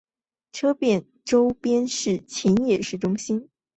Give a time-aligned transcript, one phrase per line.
[0.51, 3.51] 车站周边是秦野市中心。